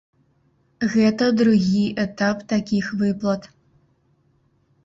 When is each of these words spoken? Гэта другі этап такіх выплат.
Гэта 0.93 1.27
другі 1.41 1.85
этап 2.05 2.37
такіх 2.55 2.85
выплат. 3.03 3.43